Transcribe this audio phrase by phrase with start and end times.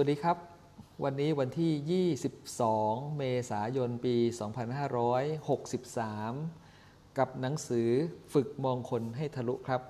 [0.00, 0.38] วัสดีครับ
[1.04, 4.16] วันนี้วันที่ 22 เมษายน ปี
[5.82, 7.90] 2563 กับหนังสือ
[8.32, 9.82] ฝึกมองคนให้ทะลุครับ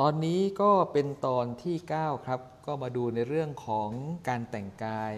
[0.00, 3.90] ตอนนี้ก็เป็นตอนที่ 9 ครับ ก็มาดูในเรื่องของ
[4.28, 5.14] การแต่งกาย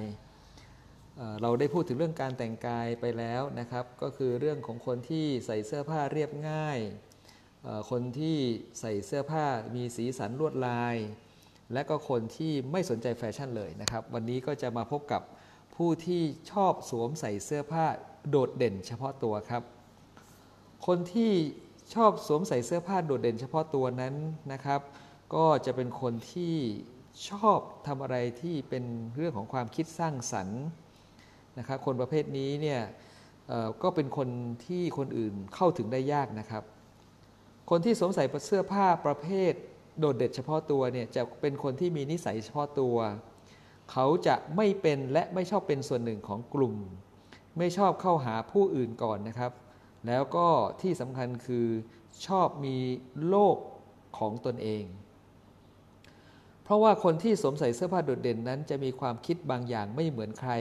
[1.43, 6.79] เราได้พูดถึงเรื่องการแต่งกายไปแล้วนะครับ ก็คือเรื่องของคนที่ใส่เสื้อผ้าเรียบง่าย
[7.91, 8.39] คนที่
[8.81, 10.97] ใส่เสื้อผ้ามีสีสันลวดลาย
[11.73, 15.23] และก็คนที่ไม่สนใจแฟชั่นเลยนะครับ วันนี้ก็จะมาพบกับ
[15.75, 17.87] ผู้ที่ชอบสวมใส่เสื้อผ้า
[18.31, 19.63] โดดเด่นเฉพาะตัวครับ
[20.87, 21.33] คนที่
[21.95, 24.15] ชอบสวมใส่เสื้อผ้าโดดเด่นเฉพาะตัวนั้น
[24.53, 24.81] นะครับ
[25.35, 26.55] ก็จะเป็นคนที่
[27.31, 30.65] ชอบทำอะไรที่เป็นเรื่องของความคิดสร้างสรรค์
[31.59, 32.81] นะครับคนประเภทนี้เนี่ย
[33.83, 34.29] ก็เป็นคน
[34.67, 36.65] ที่คนอื่นเข้าถึงได้ยากนะครับ
[37.71, 39.53] คนที่สวมใส่เสื้อผ้าประเภท
[39.99, 42.97] โดดเด่นเฉพาะตัวเนี่ยจะเป็นคนที่มีนิสัยเฉพาะตัว
[43.93, 46.75] เขาจะไม่เป็นและไม่ชอบเป็นส่วนหนึ่งของกลุ่ม
[47.59, 49.53] ไม่ชอบเข้าหาผู้อื่นก่อนนะครับ
[50.07, 50.47] แล้วก็
[50.83, 51.67] ที่สำคัญคือ
[52.27, 52.77] ชอบมี
[53.29, 53.57] โลก
[54.19, 54.85] ของตนเอง
[56.65, 60.53] เพราะว่าคนที่สวมใส่เสื้อผ้าโดดเด่นนั้นจะมีความคิดบางอย่างไม่เหมือนใคร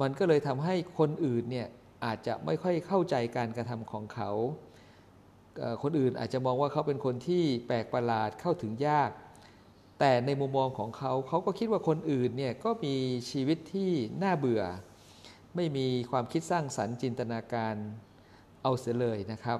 [0.00, 1.68] มันก็เลยทำให้คนอื่นเนี่ย
[2.04, 4.30] อาจจะไม่ค่อยเข้าใจการกระทำของเขา
[5.82, 9.10] คนอื่นอาจจะมองว่าเขาเป็นคนที่แปลกประหลาดเข้าถึงยาก
[10.00, 12.96] แต่ในมุมมองของเขาเขาก็คิดว่าคนอื่นเนี่ยก็มี
[13.30, 13.90] ชีวิตที่
[14.22, 14.62] น่าเบื่อ
[15.56, 17.74] ไม่มีความคิดสร้างสรรค์จินตนาการ
[18.62, 19.58] เอาเสียเลยนะครับ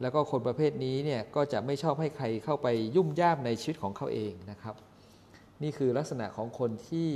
[0.00, 4.74] แล้วก็คนประเภทนี้เนี่ยก็จะไม่ชอบให้ใครเข้าไปยุ่มย่ามในชีวิตของเขาเองนะครับ
[5.62, 7.10] นี่คือลักษณะของคนที่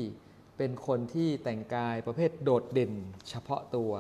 [0.56, 2.93] เป็นคนที่แต่งกายประเภทโดดเด่น
[3.28, 3.93] เฉพาะตัว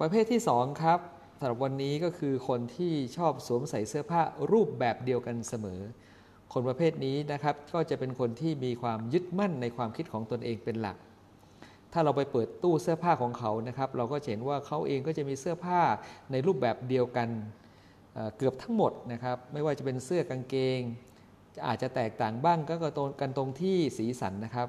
[0.00, 1.00] ประเภทที่สองครับ
[1.38, 5.80] สำหรับวันนี้ก็คือคนที่ชอบสวมใส่เสื้อผ้ารูปแบบเดียวกันเสมอ
[6.52, 10.96] คนประเภทนี้นะครับก็จะเป็นคนที่มีความยึดมั่นในความคิดของตนเองเป็นหลัก
[11.92, 15.80] ถ้าเราไปเปิดตู้เสื้อผ้าของเขานะครับ เราก็เห็นว่าเขาเองก็จะมีเสื้อผ้า
[16.32, 17.28] ในรูปแบบเดียวกัน
[18.14, 20.80] เเกือบทั้งหมดนะครับ ไม่ว่าจะเป็นเสื้อกางเกง
[21.66, 22.74] อาจจะแตกต่างบ้างก็
[23.20, 24.68] กันตรงที่สีสันนะครับ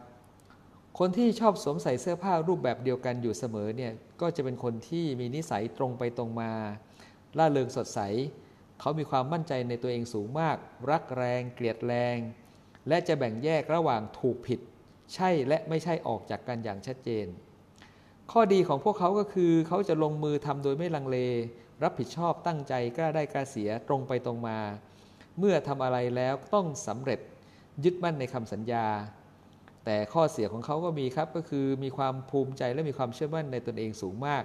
[1.02, 6.52] คนที่ชอบสวมใส่เสื้อผ้ารูปแบบเดียวกันอยู่เสมอเนี่ยก็จะเป็นคนที่มีนิสัยตรงไปตรงมา
[7.38, 8.00] ล่าเริงสดใส
[8.80, 10.57] เขามีความมั่นใจในตัวเองสูงมาก
[10.90, 12.18] รักแรง เกลียดแรง
[12.88, 14.59] และจะแบ่งแยกระหว่างถูกผิด
[15.13, 17.28] ใช่และไม่ใช่ออกจากกันอย่างชัดเจน
[18.31, 21.18] ข้อดีของพวกเขาก็คือเขาจะลงมือทำโดยไม่ลังเล
[21.84, 24.59] รับผิดชอบตั้งใจกล้าได้กล้าเสียตรงไปตรงมา
[25.40, 27.19] เมื่อทำอะไรแล้วต้องสำเร็จ
[27.84, 28.88] ยึดมั่นในคำสัญญา
[29.90, 34.44] แต่ข้อเสียของเขาก็มีครับก็คือมีความภูมิใจและมีความเชื่อมั่นในตนเองสูงมาก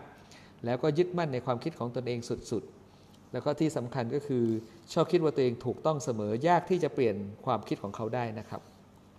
[0.64, 2.19] แล้วก็ยึดมั่นในความคิดของตนเอง
[2.50, 4.44] สุดๆ แล้วก็ที่สำคัญก็คือ
[4.92, 7.16] ชอบคิดว่าตัวเองถูกต้องเสมอยากที่จะเปลี่ยน
[7.47, 8.60] ความคิดของเขาได้นะครับ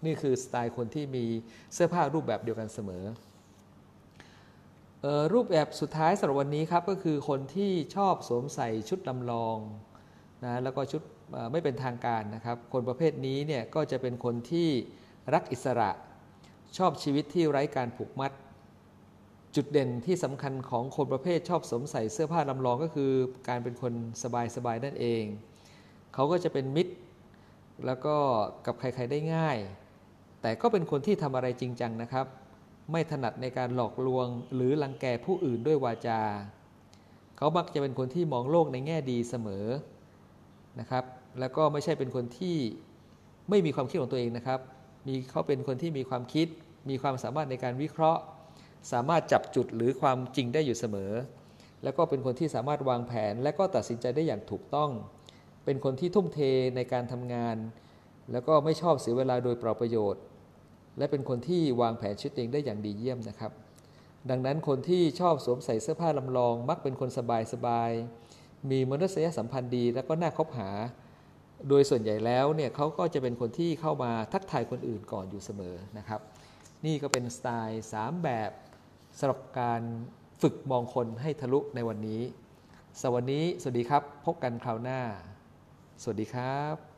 [0.06, 1.26] นี่คือสไตล์คนที่มี
[1.74, 3.04] เสื้อผ้ารูปแบบเดียวกันเสมอ
[5.02, 9.58] เออรูปแบบสุดท้ายสำหรับวันนี้ครับก็คือคนที่ชอบสวมใส่ชุดลำลอง
[10.44, 11.02] นะแล้วก็ชุด
[11.52, 14.70] ไม่เป็นทางการนะครับ คนประเภทนี้เนี่ยก็จะเป็นคนที่
[15.34, 15.90] รักอิสระ
[16.78, 18.32] ชอบชีวิตที่ไร้การผูกมัด
[19.56, 23.12] จุดเด่นที่สำคัญของคนประเภทชอบสวมใส่เสื้อผ้าลำลองก็คือ
[23.48, 23.94] การเป็นคน
[24.56, 25.24] สบายๆนั่นเอง
[26.14, 26.94] เขาก็จะเป็นมิตร
[27.86, 28.16] แล้วก็
[28.66, 29.58] กับใครๆได้ง่าย
[30.42, 32.26] แต่ก็เป็นคนที่ทำอะไรจริงจังนะครับ
[32.92, 36.22] ไม่ถนัดในการหลอกลวง หรือลังแกผู้อื่นด้วยวาจา
[37.38, 39.66] เขามักจะเป็นคนที่มองโลกในแง่ดีเสมอ
[40.80, 41.04] นะครับ
[41.40, 42.58] แล้วก็ไม่ใช่เป็นคนที่
[43.50, 44.60] ไม่มีความคิดของตัวเองนะครับ
[45.08, 46.48] มีเขาเป็นคนที่มีความคิด
[46.90, 48.22] มีความสามารถในการวิเคราะห์
[48.92, 51.12] สามารถจับจุดหรือความจริงได้อยู่เสมอ
[51.84, 54.90] แล้วก็เป็นคนที่สามารถวางแผน และก็ตัดสินใจได้อย่างถูกต้อง
[55.66, 56.40] เป็นคนที่ทุ่มเท
[56.76, 57.58] ในการทำงาน
[58.32, 60.22] แล้วก็ไม่ชอบเสียเวลาโดยเปล่าประโยชน์
[60.98, 63.52] และเป็นคนที่วางแผนชีวิตเองได้อย่างดีเยี่ยมนะครับ
[64.30, 67.10] ดังนั้นคนที่ชอบสวมใส่เสื้อผ้าลำลอง มักเป็นคน
[67.54, 70.70] สบายๆมีมนุษยสัมพันธ์ดีและก็น่าคบหา
[71.70, 76.22] โดยส่วนใหญ่แล้วเนี่ยเขาก็จะเป็นคนที่เข้ามาทักทายคนอื่นก่อนอยู่เสมอนะครับ
[76.86, 78.52] นี่ก็เป็นสไตล์ 3 แบบ
[79.20, 79.82] สำหรับการ
[80.42, 82.22] ฝึกมองคนให้ทะลุในวันนี้
[83.02, 85.00] สวัสดี สวัสดีครับ พบกันคราวหน้า
[86.02, 86.93] สวัสดีครับ